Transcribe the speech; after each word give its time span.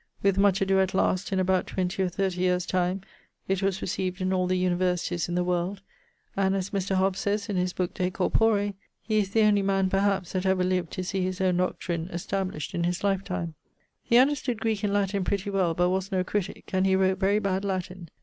With 0.23 0.39
much 0.39 0.61
adoe 0.63 0.79
at 0.81 0.95
last, 0.95 1.31
in 1.31 1.39
about 1.39 1.67
20 1.67 2.01
or 2.01 2.09
30 2.09 2.41
yeares 2.41 2.65
time, 2.65 3.01
it 3.47 3.61
was 3.61 3.81
recieved 3.83 4.19
in 4.19 4.33
all 4.33 4.47
the 4.47 4.57
Universities 4.57 5.29
in 5.29 5.35
the 5.35 5.43
world; 5.43 5.83
and, 6.35 6.55
as 6.55 6.71
Mr. 6.71 6.95
Hobbes 6.95 7.19
sayes 7.19 7.49
in 7.49 7.55
his 7.55 7.71
book 7.71 7.93
'De 7.93 8.09
Corpore,' 8.09 8.73
he 9.03 9.19
is 9.19 9.29
the 9.29 9.43
only 9.43 9.61
man, 9.61 9.91
perhaps, 9.91 10.31
that 10.31 10.43
ever 10.47 10.63
lived 10.63 10.91
to 10.93 11.03
see 11.03 11.21
his 11.21 11.39
owne 11.39 11.57
doctrine 11.57 12.09
established 12.11 12.73
in 12.73 12.83
his 12.85 13.03
life 13.03 13.23
time. 13.23 13.53
He 14.01 14.17
understood 14.17 14.59
Greek 14.59 14.83
and 14.83 14.91
Latin 14.91 15.23
pretty 15.23 15.51
well, 15.51 15.75
but 15.75 15.91
was 15.91 16.11
no 16.11 16.23
critique, 16.23 16.71
and 16.73 16.87
he 16.87 16.95
wrote 16.95 17.19
very 17.19 17.37
bad 17.37 17.63
Latin. 17.63 18.09